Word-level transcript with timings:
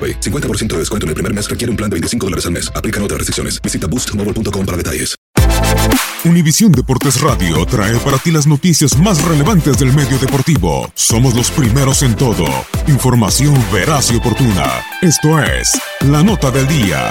AroPay. 0.00 0.20
50% 0.20 0.68
de 0.68 0.78
descuento 0.78 1.04
en 1.04 1.08
el 1.10 1.14
primer 1.14 1.34
mes 1.34 1.50
requiere 1.50 1.70
un 1.70 1.76
plan 1.76 1.90
de 1.90 1.94
25 1.94 2.26
dólares 2.26 2.46
al 2.46 2.52
mes. 2.52 2.72
Aplican 2.74 3.02
otras 3.02 3.18
restricciones. 3.18 3.60
Visita 3.60 3.86
boostmobile.com 3.86 4.64
para 4.64 4.76
detalles. 4.78 5.20
Univisión 6.22 6.70
Deportes 6.70 7.20
Radio 7.22 7.64
trae 7.64 7.96
para 8.00 8.18
ti 8.18 8.30
las 8.30 8.46
noticias 8.46 8.98
más 8.98 9.24
relevantes 9.24 9.78
del 9.78 9.92
medio 9.94 10.18
deportivo. 10.18 10.90
Somos 10.94 11.34
los 11.34 11.50
primeros 11.50 12.02
en 12.02 12.14
todo. 12.14 12.44
Información 12.88 13.54
veraz 13.72 14.12
y 14.12 14.16
oportuna. 14.16 14.66
Esto 15.00 15.42
es 15.42 15.80
La 16.00 16.22
Nota 16.22 16.50
del 16.50 16.68
Día. 16.68 17.10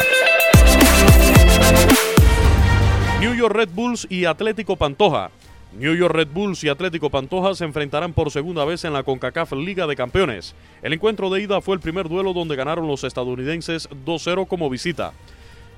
New 3.20 3.34
York 3.34 3.56
Red 3.56 3.70
Bulls 3.74 4.06
y 4.12 4.26
Atlético 4.26 4.76
Pantoja. 4.76 5.32
New 5.72 5.94
York 5.94 6.16
Red 6.16 6.30
Bulls 6.34 6.64
y 6.64 6.70
Atlético 6.70 7.12
Pantoja 7.12 7.54
se 7.54 7.64
enfrentarán 7.64 8.14
por 8.14 8.32
segunda 8.32 8.66
vez 8.66 8.86
en 8.86 8.94
la 8.94 9.04
CONCACAF 9.04 9.52
Liga 9.54 9.86
de 9.86 9.96
Campeones. 9.96 10.56
El 10.82 10.94
encuentro 10.94 11.30
de 11.30 11.44
ida 11.44 11.62
fue 11.62 11.76
el 11.76 11.82
primer 11.82 12.10
duelo 12.10 12.34
donde 12.34 12.56
ganaron 12.56 12.88
los 12.88 13.04
estadounidenses 13.04 13.88
2-0 14.04 14.48
como 14.48 14.68
visita. 14.70 15.14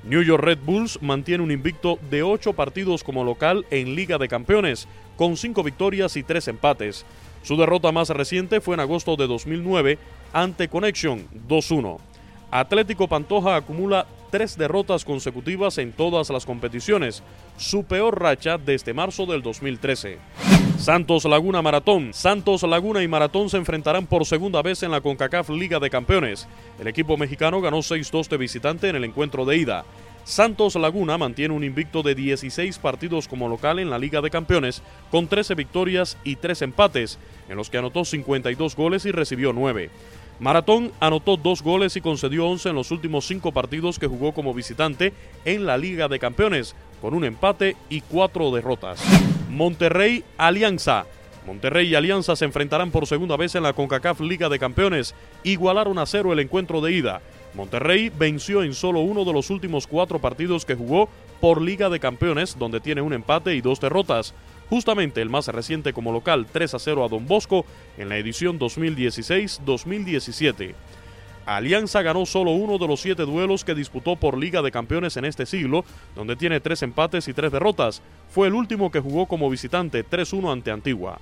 New 0.06 0.24
York 0.24 0.44
Red 0.44 0.60
Bulls 0.66 1.02
mantiene 1.02 1.44
un 1.44 1.52
invicto 1.52 2.00
de 2.10 2.24
8 2.24 2.54
partidos 2.54 3.04
como 3.04 3.26
local 3.26 3.66
en 3.70 3.94
Liga 3.94 4.18
de 4.18 4.30
Campeones, 4.30 4.88
con 5.18 5.36
5 5.36 5.62
victorias 5.62 6.16
y 6.16 6.24
3 6.24 6.48
empates. 6.48 7.06
Su 7.44 7.58
derrota 7.58 7.92
más 7.92 8.10
reciente 8.10 8.62
fue 8.62 8.76
en 8.76 8.80
agosto 8.80 9.18
de 9.18 9.28
2009 9.28 10.00
ante 10.32 10.70
Connection 10.70 11.28
2-1. 11.50 11.98
Atlético 12.50 13.10
Pantoja 13.10 13.58
acumula 13.58 14.08
tres 14.32 14.58
derrotas 14.58 15.06
consecutivas 15.06 15.78
en 15.78 15.92
todas 15.92 16.30
las 16.30 16.46
competiciones, 16.46 17.22
su 17.58 17.84
peor 17.84 18.20
racha 18.20 18.58
desde 18.58 18.94
marzo 18.94 19.28
del 19.28 19.44
2013. 19.44 20.18
Santos 20.78 21.26
Laguna 21.26 21.62
Maratón. 21.62 22.14
Santos 22.14 22.64
Laguna 22.64 23.04
y 23.04 23.08
Maratón 23.08 23.50
se 23.50 23.58
enfrentarán 23.58 24.08
por 24.08 24.26
segunda 24.26 24.64
vez 24.64 24.82
en 24.82 24.90
la 24.90 25.02
CONCACAF 25.02 25.50
Liga 25.52 25.80
de 25.80 25.92
Campeones. 25.92 26.48
El 26.80 26.88
equipo 26.88 27.18
mexicano 27.18 27.62
ganó 27.62 27.80
6-2 27.80 28.28
de 28.30 28.38
visitante 28.38 28.90
en 28.90 28.96
el 28.96 29.04
encuentro 29.04 29.46
de 29.46 29.58
ida. 29.58 29.86
Santos 30.24 30.76
Laguna 30.76 31.18
mantiene 31.18 31.54
un 31.54 31.64
invicto 31.64 32.04
de 32.04 32.16
16 32.16 32.78
partidos 32.80 33.28
como 33.28 33.50
local 33.50 33.80
en 33.80 33.90
la 33.90 34.00
Liga 34.00 34.22
de 34.22 34.30
Campeones, 34.30 34.82
con 35.10 35.28
13 35.28 35.56
victorias 35.56 36.18
y 36.24 36.36
3 36.36 36.62
empates, 36.62 37.20
en 37.50 37.58
los 37.58 37.70
que 37.70 37.80
anotó 37.80 38.06
52 38.06 38.76
goles 38.76 39.06
y 39.06 39.12
recibió 39.12 39.52
9. 39.52 39.90
Maratón 40.42 40.92
anotó 41.00 41.38
dos 41.38 41.62
goles 41.62 41.96
y 41.96 42.02
concedió 42.02 42.48
11 42.48 42.70
en 42.70 42.76
los 42.76 42.90
últimos 42.90 43.28
cinco 43.28 43.52
partidos 43.52 44.00
que 44.00 44.08
jugó 44.08 44.34
como 44.34 44.56
visitante 44.56 45.14
en 45.46 45.68
la 45.68 45.78
Liga 45.78 46.08
de 46.08 46.18
Campeones, 46.18 46.76
con 47.00 47.14
un 47.14 47.26
empate 47.26 47.78
y 47.90 48.02
cuatro 48.02 48.50
derrotas. 48.50 49.04
Monterrey 49.52 50.24
Alianza. 50.40 51.06
Monterrey 51.46 51.90
y 51.90 51.96
Alianza 51.96 52.36
se 52.36 52.46
enfrentarán 52.46 52.90
por 52.90 53.06
segunda 53.06 53.38
vez 53.38 53.54
en 53.54 53.62
la 53.62 53.74
CONCACAF 53.74 54.22
Liga 54.22 54.50
de 54.50 54.58
Campeones. 54.58 55.14
Igualaron 55.44 56.00
a 56.00 56.08
cero 56.08 56.34
el 56.34 56.40
encuentro 56.40 56.82
de 56.82 56.92
ida. 56.92 57.22
Monterrey 57.54 58.10
venció 58.10 58.64
en 58.64 58.74
solo 58.74 59.02
uno 59.02 59.26
de 59.26 59.34
los 59.34 59.52
últimos 59.52 59.86
cuatro 59.86 60.18
partidos 60.18 60.66
que 60.66 60.74
jugó 60.74 61.08
por 61.40 61.62
Liga 61.62 61.88
de 61.90 62.00
Campeones, 62.00 62.58
donde 62.58 62.80
tiene 62.80 63.02
un 63.02 63.14
empate 63.14 63.54
y 63.54 63.62
dos 63.62 63.80
derrotas 63.80 64.34
justamente 64.72 65.22
el 65.22 65.30
más 65.30 65.48
reciente 65.50 65.92
como 65.92 66.14
local 66.14 66.48
3 66.50 66.76
a 66.76 66.80
0 66.80 67.04
a 67.04 67.10
Don 67.10 67.28
Bosco 67.28 67.66
en 67.98 68.08
la 68.08 68.16
edición 68.18 68.58
2016-2017. 68.58 70.74
Alianza 71.46 72.02
ganó 72.02 72.26
solo 72.26 72.52
uno 72.52 72.78
de 72.78 72.88
los 72.88 73.02
siete 73.02 73.24
duelos 73.24 73.66
que 73.66 73.76
disputó 73.76 74.16
por 74.16 74.38
Liga 74.38 74.62
de 74.62 74.72
Campeones 74.72 75.18
en 75.18 75.26
este 75.26 75.46
siglo, 75.46 75.84
donde 76.16 76.38
tiene 76.38 76.62
tres 76.62 76.84
empates 76.84 77.28
y 77.28 77.34
tres 77.34 77.52
derrotas. 77.52 78.02
Fue 78.30 78.48
el 78.48 78.54
último 78.54 78.92
que 78.92 79.02
jugó 79.02 79.26
como 79.26 79.50
visitante 79.50 80.06
3-1 80.06 80.54
ante 80.54 80.72
Antigua. 80.72 81.20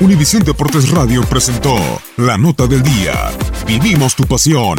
Univisión 0.00 0.44
Deportes 0.44 0.88
Radio 0.90 1.22
presentó 1.22 1.74
La 2.18 2.38
Nota 2.38 2.68
del 2.68 2.84
Día. 2.84 3.32
Vivimos 3.66 4.14
tu 4.14 4.22
pasión. 4.24 4.78